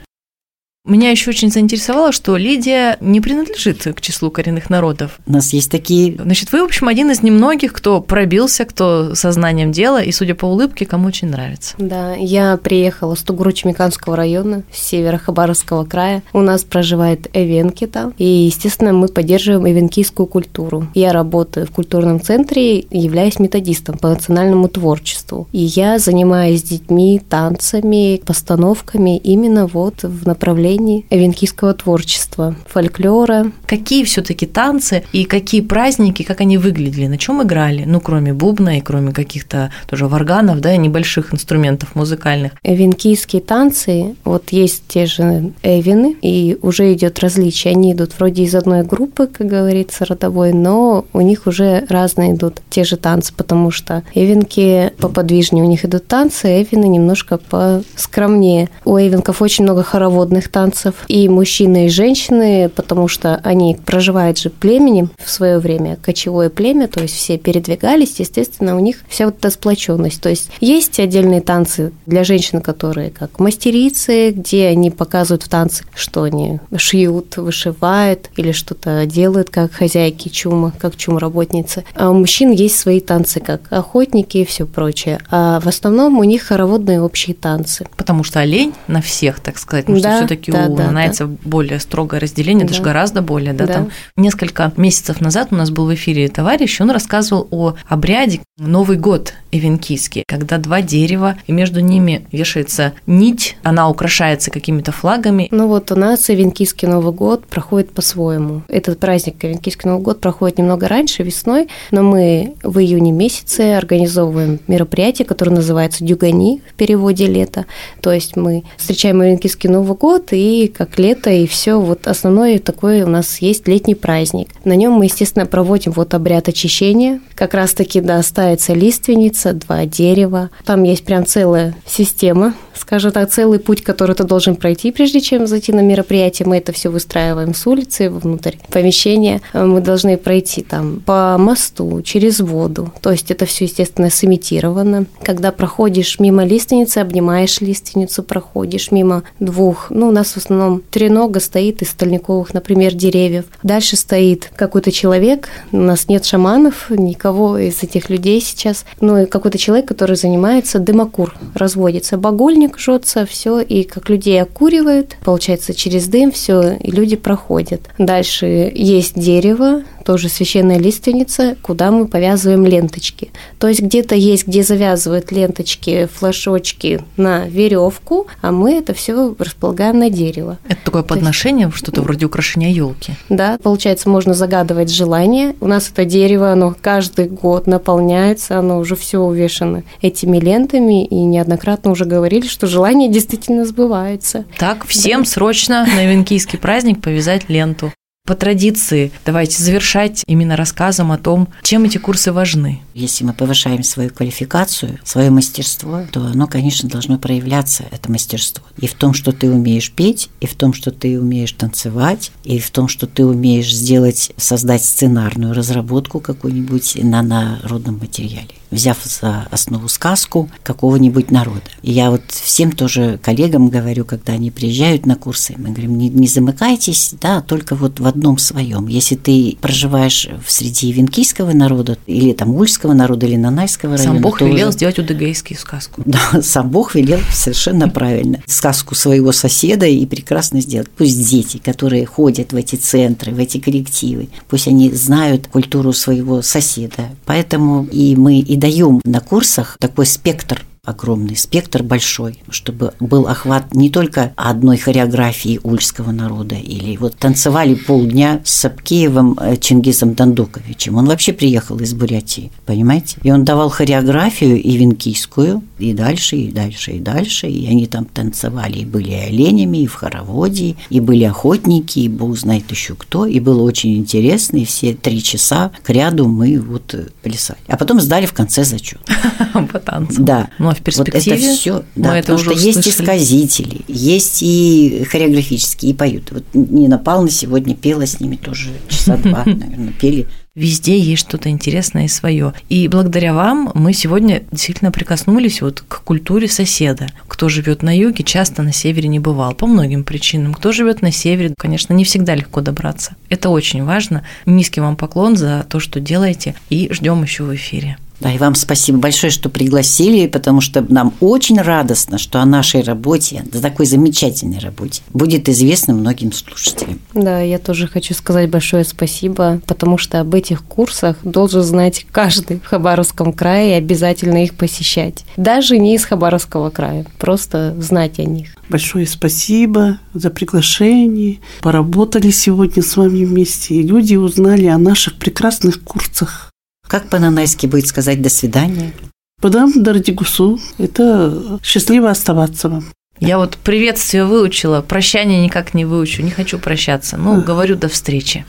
Меня 0.87 1.11
еще 1.11 1.31
очень 1.31 1.51
заинтересовало, 1.51 2.13
что 2.13 2.37
Лидия 2.37 2.97
не 3.01 3.19
принадлежит 3.19 3.83
к 3.83 3.99
числу 3.99 4.31
коренных 4.31 4.69
народов. 4.69 5.19
У 5.27 5.33
нас 5.33 5.51
есть 5.51 5.69
такие 5.69 6.15
Значит, 6.17 6.51
вы, 6.53 6.61
в 6.61 6.65
общем, 6.65 6.87
один 6.87 7.11
из 7.11 7.21
немногих, 7.21 7.73
кто 7.73 7.99
пробился, 7.99 8.63
кто 8.63 9.15
сознанием 9.15 9.73
дела, 9.73 10.01
и, 10.01 10.11
судя 10.11 10.33
по 10.33 10.45
улыбке, 10.45 10.85
кому 10.85 11.07
очень 11.07 11.29
нравится. 11.29 11.75
Да, 11.77 12.13
я 12.15 12.57
приехала 12.57 13.15
с 13.15 13.23
Тугуру-Чемиканского 13.23 14.15
района, 14.15 14.63
с 14.71 14.81
севера 14.81 15.17
Хабаровского 15.17 15.83
края. 15.83 16.23
У 16.31 16.41
нас 16.41 16.63
проживает 16.63 17.27
эвенки 17.33 17.85
там. 17.85 18.13
И, 18.17 18.25
естественно, 18.25 18.93
мы 18.93 19.09
поддерживаем 19.09 19.67
эвенкийскую 19.67 20.27
культуру. 20.27 20.87
Я 20.93 21.11
работаю 21.11 21.65
в 21.67 21.71
культурном 21.71 22.21
центре, 22.21 22.79
являюсь 22.79 23.39
методистом 23.39 23.97
по 23.97 24.09
национальному 24.09 24.69
творчеству. 24.69 25.47
И 25.51 25.59
я 25.59 25.99
занимаюсь 25.99 26.61
с 26.61 26.63
детьми 26.63 27.21
танцами, 27.27 28.21
постановками 28.25 29.17
именно 29.17 29.67
вот 29.67 30.03
в 30.03 30.25
направлении 30.25 30.76
эвенкийского 31.09 31.73
творчества, 31.73 32.55
фольклора, 32.67 33.51
Какие 33.67 34.05
все-таки 34.05 34.45
танцы 34.45 35.03
и 35.11 35.25
какие 35.25 35.61
праздники, 35.61 36.23
как 36.23 36.39
они 36.41 36.57
выглядели, 36.57 37.07
на 37.07 37.17
чем 37.17 37.43
играли? 37.43 37.83
Ну, 37.85 37.99
кроме 37.99 38.33
бубна 38.33 38.77
и 38.77 38.81
кроме 38.81 39.11
каких-то 39.11 39.71
тоже 39.87 40.07
варганов, 40.07 40.61
да, 40.61 40.73
и 40.73 40.77
небольших 40.77 41.33
инструментов 41.33 41.93
музыкальных. 41.93 42.53
Эвенкийские 42.63 43.41
танцы, 43.41 44.15
вот 44.23 44.49
есть 44.51 44.83
те 44.87 45.05
же 45.05 45.51
эвины, 45.63 46.15
и 46.21 46.57
уже 46.61 46.93
идет 46.93 47.19
различие. 47.19 47.73
Они 47.73 47.91
идут 47.91 48.13
вроде 48.17 48.43
из 48.43 48.55
одной 48.55 48.83
группы, 48.83 49.27
как 49.27 49.47
говорится, 49.47 50.05
родовой, 50.05 50.53
но 50.53 51.05
у 51.11 51.21
них 51.21 51.45
уже 51.45 51.85
разные 51.89 52.33
идут 52.33 52.61
те 52.69 52.85
же 52.85 52.95
танцы, 52.95 53.33
потому 53.35 53.69
что 53.69 54.03
эвенки 54.13 54.93
поподвижнее 54.97 55.63
у 55.63 55.67
них 55.67 55.83
идут 55.83 56.07
танцы, 56.07 56.45
а 56.45 56.63
эвины 56.63 56.87
немножко 56.87 57.37
поскромнее. 57.37 58.69
У 58.85 58.97
эвенков 58.97 59.41
очень 59.41 59.65
много 59.65 59.83
хороводных 59.83 60.47
танцев, 60.47 60.66
и 61.07 61.29
мужчины, 61.29 61.87
и 61.87 61.89
женщины, 61.89 62.69
потому 62.69 63.07
что 63.07 63.39
они 63.43 63.77
проживают 63.85 64.37
же 64.37 64.49
племенем 64.49 65.09
в 65.17 65.29
свое 65.29 65.59
время, 65.59 65.97
кочевое 66.01 66.49
племя, 66.49 66.87
то 66.87 67.01
есть 67.01 67.15
все 67.15 67.37
передвигались, 67.37 68.19
естественно, 68.19 68.75
у 68.75 68.79
них 68.79 68.97
вся 69.07 69.25
вот 69.25 69.37
эта 69.37 69.49
сплоченность. 69.49 70.21
То 70.21 70.29
есть 70.29 70.49
есть 70.59 70.99
отдельные 70.99 71.41
танцы 71.41 71.91
для 72.05 72.23
женщин, 72.23 72.61
которые 72.61 73.09
как 73.09 73.39
мастерицы, 73.39 74.31
где 74.31 74.67
они 74.67 74.91
показывают 74.91 75.43
в 75.43 75.49
танце, 75.49 75.83
что 75.93 76.23
они 76.23 76.59
шьют, 76.75 77.37
вышивают 77.37 78.29
или 78.35 78.51
что-то 78.51 79.05
делают, 79.05 79.49
как 79.49 79.71
хозяйки 79.71 80.29
чума, 80.29 80.73
как 80.77 80.95
чум-работницы. 80.95 81.83
А 81.95 82.09
у 82.09 82.13
мужчин 82.13 82.51
есть 82.51 82.77
свои 82.77 82.99
танцы, 82.99 83.39
как 83.39 83.61
охотники 83.69 84.39
и 84.39 84.45
все 84.45 84.65
прочее. 84.65 85.19
А 85.29 85.59
в 85.59 85.67
основном 85.67 86.19
у 86.19 86.23
них 86.23 86.43
хороводные 86.43 87.01
общие 87.01 87.35
танцы. 87.35 87.87
Потому 87.95 88.23
что 88.23 88.39
олень 88.39 88.73
на 88.87 89.01
всех, 89.01 89.39
так 89.39 89.57
сказать, 89.57 89.85
потому 89.85 89.99
что 89.99 90.09
Да, 90.09 90.17
все-таки 90.17 90.51
да, 90.57 90.67
да, 90.69 90.85
нанайцев 90.87 91.29
более 91.43 91.79
строгое 91.79 92.19
разделение, 92.19 92.65
даже 92.65 92.79
Да. 92.81 92.85
гораздо 92.85 93.21
более, 93.21 93.53
да, 93.53 93.65
Да. 93.65 93.73
там 93.73 93.91
несколько 94.15 94.71
месяцев 94.77 95.21
назад 95.21 95.49
у 95.51 95.55
нас 95.55 95.69
был 95.69 95.85
в 95.85 95.93
эфире 95.93 96.27
товарищ, 96.29 96.81
он 96.81 96.91
рассказывал 96.91 97.47
о 97.51 97.73
обряде 97.87 98.39
Новый 98.57 98.97
год 98.97 99.33
эвенкийский, 99.51 100.23
когда 100.27 100.57
два 100.57 100.81
дерева, 100.81 101.37
и 101.45 101.51
между 101.51 101.79
ними 101.79 102.25
вешается 102.31 102.93
нить, 103.05 103.57
она 103.63 103.89
украшается 103.89 104.51
какими-то 104.51 104.91
флагами, 104.91 105.47
Ну 105.51 105.67
вот 105.67 105.91
у 105.91 105.95
нас 105.95 106.27
Венкийский 106.29 106.87
Новый 106.87 107.13
год 107.13 107.45
проходит 107.45 107.91
по-своему. 107.91 108.63
Этот 108.67 108.99
праздник 108.99 109.43
Венкийский 109.43 109.89
Новый 109.89 110.03
год 110.03 110.19
проходит 110.21 110.57
немного 110.57 110.87
раньше, 110.87 111.23
весной, 111.23 111.67
но 111.91 112.03
мы 112.03 112.53
в 112.63 112.79
июне 112.79 113.11
месяце 113.11 113.75
организовываем 113.77 114.59
мероприятие, 114.67 115.25
которое 115.25 115.51
называется 115.51 116.03
Дюгани 116.03 116.61
в 116.69 116.73
переводе 116.73 117.27
лето. 117.27 117.65
То 118.01 118.11
есть 118.11 118.35
мы 118.35 118.63
встречаем 118.77 119.21
Венкийский 119.21 119.69
Новый 119.69 119.97
год 119.97 120.33
и 120.33 120.36
как 120.75 120.99
лето, 120.99 121.29
и 121.29 121.47
все. 121.47 121.79
Вот 121.79 122.07
основной 122.07 122.59
такой 122.59 123.01
у 123.03 123.07
нас 123.07 123.39
есть 123.39 123.67
летний 123.67 123.95
праздник. 123.95 124.49
На 124.63 124.75
нем 124.75 124.93
мы, 124.93 125.05
естественно, 125.05 125.45
проводим 125.45 125.91
вот 125.91 126.13
обряд 126.13 126.47
очищения. 126.47 127.19
Как 127.35 127.53
раз-таки, 127.53 128.01
да, 128.01 128.21
ставится 128.23 128.73
лиственница, 128.73 129.53
два 129.53 129.85
дерева. 129.85 130.49
Там 130.65 130.83
есть 130.83 131.05
прям 131.05 131.25
целая 131.25 131.75
система, 131.85 132.53
скажем 132.73 133.11
так, 133.11 133.29
целый 133.29 133.59
путь, 133.59 133.83
который 133.83 134.15
ты 134.15 134.23
должен 134.23 134.55
пройти, 134.55 134.91
прежде 134.91 135.21
чем 135.21 135.47
зайти 135.47 135.71
на 135.71 135.81
мероприятие. 135.81 136.47
Мы 136.47 136.57
это 136.57 136.71
все 136.71 136.89
выстраиваем 136.89 137.53
с 137.53 137.65
улицы 137.67 138.09
внутрь 138.09 138.55
помещения. 138.71 139.41
Мы 139.53 139.81
должны 139.81 140.17
пройти 140.17 140.61
там 140.61 141.01
по 141.05 141.37
мосту, 141.37 142.01
через 142.01 142.39
воду. 142.39 142.91
То 143.01 143.11
есть 143.11 143.31
это 143.31 143.45
все, 143.45 143.65
естественно, 143.65 144.09
сымитировано. 144.09 145.05
Когда 145.23 145.51
проходишь 145.51 146.19
мимо 146.19 146.45
лиственницы, 146.45 146.99
обнимаешь 146.99 147.61
лиственницу, 147.61 148.23
проходишь 148.23 148.91
мимо 148.91 149.23
двух, 149.39 149.89
ну, 149.89 150.09
у 150.09 150.11
нас 150.11 150.26
в 150.33 150.37
основном 150.37 150.81
тренога 150.81 151.39
стоит 151.39 151.81
из 151.81 151.89
стальниковых, 151.89 152.53
например, 152.53 152.93
деревьев. 152.93 153.45
Дальше 153.63 153.95
стоит 153.95 154.51
какой-то 154.55 154.91
человек, 154.91 155.49
у 155.71 155.77
нас 155.77 156.07
нет 156.07 156.25
шаманов, 156.25 156.89
никого 156.89 157.57
из 157.57 157.83
этих 157.83 158.09
людей 158.09 158.41
сейчас, 158.41 158.85
ну, 159.01 159.23
и 159.23 159.25
какой-то 159.25 159.57
человек, 159.57 159.87
который 159.87 160.15
занимается 160.15 160.79
дымокур, 160.79 161.35
разводится. 161.53 162.17
Багульник 162.17 162.77
жжется, 162.77 163.25
все, 163.25 163.59
и 163.59 163.83
как 163.83 164.09
людей 164.09 164.41
окуривают, 164.41 165.17
получается, 165.23 165.73
через 165.73 166.07
дым 166.07 166.31
все, 166.31 166.73
и 166.73 166.91
люди 166.91 167.15
проходят. 167.15 167.81
Дальше 167.97 168.71
есть 168.73 169.19
дерево, 169.19 169.83
тоже 170.07 170.29
священная 170.29 170.79
лиственница, 170.79 171.57
куда 171.61 171.91
мы 171.91 172.07
повязываем 172.07 172.65
ленточки. 172.65 173.29
То 173.59 173.67
есть 173.67 173.81
где-то 173.81 174.15
есть, 174.15 174.47
где 174.47 174.63
завязывают 174.63 175.33
ленточки, 175.33 176.07
флажочки 176.13 177.01
на 177.17 177.45
веревку, 177.45 178.27
а 178.41 178.53
мы 178.53 178.75
это 178.75 178.93
все 178.93 179.35
располагаем 179.37 179.99
на 179.99 180.09
дерево. 180.09 180.59
это 180.69 180.79
такое 180.85 181.01
есть- 181.01 181.09
подношение, 181.09 181.69
что-то 181.75 182.01
вроде 182.03 182.25
украшения 182.25 182.69
елки. 182.71 183.15
Да, 183.27 183.57
получается, 183.61 184.07
можно 184.07 184.33
загадывать 184.33 184.89
желание. 184.89 185.55
У 185.59 185.67
нас 185.67 185.89
это 185.91 186.05
дерево, 186.05 186.53
оно 186.53 186.73
каждый 186.81 187.27
год 187.27 187.67
наполняется, 187.67 188.57
оно 188.59 188.79
уже 188.79 188.95
все 188.95 189.19
увешано 189.19 189.83
этими 190.01 190.37
лентами, 190.39 191.05
и 191.05 191.15
неоднократно 191.15 191.91
уже 191.91 192.05
говорили, 192.05 192.47
что 192.47 192.65
желание 192.65 193.09
действительно 193.09 193.65
сбывается. 193.65 194.45
Так, 194.57 194.85
всем 194.87 195.25
срочно 195.25 195.85
на 195.85 196.05
Венкийский 196.09 196.57
праздник 196.57 197.01
повязать 197.01 197.49
ленту. 197.49 197.91
По 198.27 198.35
традиции 198.35 199.13
давайте 199.25 199.63
завершать 199.63 200.25
именно 200.27 200.57
рассказом 200.57 201.13
о 201.13 201.17
том, 201.17 201.47
чем 201.63 201.85
эти 201.85 201.97
курсы 201.97 202.33
важны. 202.33 202.81
Если 202.93 203.23
мы 203.23 203.31
повышаем 203.31 203.83
свою 203.83 204.09
квалификацию, 204.09 204.99
свое 205.05 205.29
мастерство, 205.29 206.01
то 206.11 206.25
оно, 206.25 206.45
конечно, 206.45 206.89
должно 206.89 207.17
проявляться, 207.17 207.85
это 207.89 208.11
мастерство. 208.11 208.65
И 208.79 208.87
в 208.87 208.95
том, 208.95 209.13
что 209.13 209.31
ты 209.31 209.49
умеешь 209.49 209.93
петь, 209.93 210.29
и 210.41 210.45
в 210.45 210.55
том, 210.55 210.73
что 210.73 210.91
ты 210.91 211.17
умеешь 211.17 211.53
танцевать, 211.53 212.33
и 212.43 212.59
в 212.59 212.69
том, 212.69 212.89
что 212.89 213.07
ты 213.07 213.25
умеешь 213.25 213.73
сделать, 213.73 214.33
создать 214.35 214.83
сценарную 214.83 215.53
разработку 215.53 216.19
какую-нибудь 216.19 216.97
на 217.01 217.21
народном 217.21 217.97
материале 217.99 218.49
взяв 218.71 218.97
за 219.03 219.47
основу 219.51 219.87
сказку 219.87 220.49
какого-нибудь 220.63 221.31
народа. 221.31 221.61
И 221.81 221.91
я 221.91 222.11
вот 222.11 222.23
всем 222.29 222.71
тоже 222.71 223.19
коллегам 223.21 223.69
говорю, 223.69 224.05
когда 224.05 224.33
они 224.33 224.51
приезжают 224.51 225.05
на 225.05 225.15
курсы, 225.15 225.55
мы 225.57 225.69
говорим, 225.69 225.97
не, 225.97 226.09
не 226.09 226.27
замыкайтесь, 226.27 227.13
да, 227.21 227.41
только 227.41 227.75
вот 227.75 227.99
в 227.99 228.07
одном 228.07 228.37
своем. 228.37 228.87
Если 228.87 229.15
ты 229.15 229.57
проживаешь 229.61 230.27
в 230.45 230.51
среди 230.51 230.91
венкийского 230.91 231.51
народа, 231.51 231.97
или 232.05 232.33
там 232.33 232.55
ульского 232.55 232.93
народа, 232.93 233.25
или 233.25 233.35
нанайского 233.35 233.97
района. 233.97 234.13
Сам 234.15 234.21
Бог 234.21 234.41
велел 234.41 234.69
уже... 234.69 234.77
сделать 234.77 234.99
удыгейскую 234.99 235.57
сказку. 235.57 236.01
Да, 236.05 236.19
сам 236.41 236.69
Бог 236.69 236.95
велел 236.95 237.19
совершенно 237.31 237.89
правильно. 237.89 238.39
Сказку 238.45 238.95
своего 238.95 239.31
соседа 239.31 239.85
и 239.85 240.05
прекрасно 240.05 240.61
сделать. 240.61 240.89
Пусть 240.89 241.29
дети, 241.29 241.57
которые 241.57 242.05
ходят 242.05 242.53
в 242.53 242.55
эти 242.55 242.75
центры, 242.75 243.33
в 243.33 243.39
эти 243.39 243.59
коллективы, 243.59 244.29
пусть 244.47 244.67
они 244.67 244.91
знают 244.91 245.47
культуру 245.47 245.93
своего 245.93 246.41
соседа. 246.41 247.09
Поэтому 247.25 247.85
и 247.85 248.15
мы 248.15 248.39
и 248.39 248.56
даем 248.57 249.01
на 249.03 249.19
курсах 249.19 249.77
такой 249.79 250.05
спектр 250.05 250.65
огромный 250.87 251.35
спектр 251.35 251.83
большой, 251.83 252.39
чтобы 252.49 252.93
был 253.01 253.27
охват 253.27 253.75
не 253.75 253.89
только 253.89 254.31
одной 254.37 254.77
хореографии 254.77 255.59
ульского 255.61 256.11
народа, 256.11 256.55
или 256.55 256.95
вот 256.95 257.17
танцевали 257.17 257.75
полдня 257.75 258.41
с 258.45 258.53
Сапкеевым 258.53 259.37
э, 259.39 259.57
Чингизом 259.57 260.13
Дандуковичем. 260.13 260.95
Он 260.95 261.05
вообще 261.05 261.33
приехал 261.33 261.77
из 261.79 261.93
Бурятии, 261.93 262.51
понимаете? 262.65 263.17
И 263.23 263.31
он 263.31 263.43
давал 263.43 263.69
хореографию 263.69 264.61
и 264.61 264.77
венкийскую, 264.77 265.61
и 265.77 265.93
дальше, 265.93 266.37
и 266.37 266.51
дальше, 266.51 266.91
и 266.91 266.99
дальше, 266.99 267.47
и 267.47 267.67
они 267.67 267.85
там 267.85 268.05
танцевали, 268.05 268.79
и 268.79 268.85
были 268.85 269.11
и 269.11 269.15
оленями, 269.15 269.79
и 269.79 269.87
в 269.87 269.93
хороводе, 269.95 270.77
и 270.89 270.99
были 271.01 271.25
охотники, 271.25 271.99
и 271.99 272.07
бог 272.07 272.37
знает 272.37 272.71
еще 272.71 272.95
кто, 272.95 273.25
и 273.25 273.41
было 273.41 273.61
очень 273.61 273.97
интересно, 273.97 274.57
и 274.57 274.65
все 274.65 274.93
три 274.93 275.21
часа 275.21 275.71
к 275.83 275.89
ряду 275.89 276.29
мы 276.29 276.59
вот 276.59 276.93
э, 276.93 277.07
плясали. 277.21 277.59
А 277.67 277.75
потом 277.75 277.99
сдали 277.99 278.25
в 278.25 278.33
конце 278.33 278.63
зачет. 278.63 279.01
По 279.53 279.79
танцам. 279.79 280.23
Да. 280.23 280.47
Ну, 280.59 280.69
в 280.77 280.81
перспективе. 280.81 281.35
Вот 281.35 281.43
это 281.43 281.55
все, 281.55 281.83
да, 281.95 282.17
это 282.17 282.33
потому 282.33 282.39
уже 282.39 282.55
что 282.55 282.67
есть 282.67 282.87
исказители, 282.87 283.81
есть 283.87 284.39
и 284.41 285.03
хореографические, 285.09 285.91
и 285.91 285.93
поют. 285.93 286.31
Вот 286.31 286.43
Нина 286.53 286.97
Павловна 286.97 287.31
сегодня 287.31 287.75
пела 287.75 288.05
с 288.05 288.19
ними 288.19 288.35
тоже 288.35 288.69
часа 288.87 289.17
два, 289.23 289.43
наверное, 289.45 289.93
пели. 289.99 290.27
Везде 290.57 290.97
есть 290.97 291.21
что-то 291.21 291.49
интересное 291.49 292.05
и 292.05 292.07
свое. 292.07 292.51
И 292.67 292.87
благодаря 292.87 293.35
вам 293.35 293.69
мы 293.75 293.93
сегодня 293.93 294.41
действительно 294.51 294.91
прикоснулись 294.91 295.61
вот 295.61 295.83
к 295.87 296.01
культуре 296.01 296.47
соседа. 296.47 297.09
Кто 297.27 297.47
живет 297.47 297.83
на 297.83 297.95
юге, 297.95 298.23
часто 298.23 298.63
на 298.63 298.73
севере 298.73 299.07
не 299.07 299.19
бывал 299.19 299.53
по 299.53 299.67
многим 299.67 300.03
причинам. 300.03 300.55
Кто 300.55 300.71
живет 300.71 301.03
на 301.03 301.11
севере, 301.11 301.53
конечно, 301.55 301.93
не 301.93 302.03
всегда 302.03 302.33
легко 302.33 302.61
добраться. 302.61 303.15
Это 303.29 303.49
очень 303.49 303.83
важно. 303.83 304.23
Низкий 304.47 304.81
вам 304.81 304.95
поклон 304.95 305.37
за 305.37 305.63
то, 305.69 305.79
что 305.79 305.99
делаете, 305.99 306.55
и 306.71 306.89
ждем 306.91 307.21
еще 307.21 307.43
в 307.43 307.53
эфире. 307.53 307.97
Да, 308.19 308.33
и 308.33 308.37
вам 308.37 308.55
спасибо 308.55 308.97
большое, 308.97 309.31
что 309.31 309.49
пригласили, 309.49 310.27
потому 310.27 310.61
что 310.61 310.85
нам 310.87 311.13
очень 311.19 311.61
радостно, 311.61 312.17
что 312.17 312.39
о 312.41 312.45
нашей 312.45 312.81
работе, 312.81 313.43
о 313.53 313.59
такой 313.59 313.85
замечательной 313.85 314.59
работе, 314.59 315.01
будет 315.13 315.49
известно 315.49 315.93
многим 315.93 316.31
слушателям. 316.31 316.99
Да, 317.13 317.41
я 317.41 317.59
тоже 317.59 317.87
хочу 317.87 318.13
сказать 318.13 318.49
большое 318.49 318.83
спасибо, 318.83 319.61
потому 319.67 319.97
что 319.97 320.19
об 320.19 320.33
этих 320.33 320.63
курсах 320.63 321.17
должен 321.23 321.61
знать 321.63 322.05
каждый 322.11 322.59
в 322.59 322.65
Хабаровском 322.65 323.33
крае 323.33 323.71
и 323.71 323.77
обязательно 323.77 324.43
их 324.43 324.55
посещать. 324.55 325.23
Даже 325.37 325.77
не 325.77 325.95
из 325.95 326.05
Хабаровского 326.05 326.69
края, 326.69 327.05
просто 327.19 327.75
знать 327.79 328.19
о 328.19 328.23
них. 328.23 328.55
Большое 328.69 329.05
спасибо 329.07 329.99
за 330.13 330.29
приглашение. 330.29 331.39
Поработали 331.61 332.31
сегодня 332.31 332.83
с 332.83 332.97
вами 332.97 333.23
вместе, 333.23 333.75
и 333.75 333.83
люди 333.83 334.15
узнали 334.15 334.65
о 334.65 334.77
наших 334.77 335.15
прекрасных 335.15 335.81
курсах. 335.83 336.51
Как 336.87 337.09
по-нанайски 337.09 337.67
будет 337.67 337.87
сказать 337.87 338.21
«до 338.21 338.29
свидания»? 338.29 338.93
Подам 339.41 339.71
Дардигусу. 339.75 340.59
Это 340.77 341.59
счастливо 341.63 342.09
оставаться 342.09 342.69
вам. 342.69 342.85
Я 343.19 343.37
вот 343.37 343.57
приветствие 343.57 344.25
выучила, 344.25 344.81
прощание 344.81 345.43
никак 345.43 345.73
не 345.73 345.85
выучу, 345.85 346.21
не 346.21 346.31
хочу 346.31 346.59
прощаться. 346.59 347.17
Ну, 347.17 347.41
говорю 347.41 347.75
до 347.75 347.89
встречи. 347.89 348.45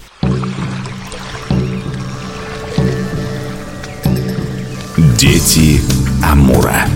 Дети 5.18 5.80
Амура. 6.22 6.86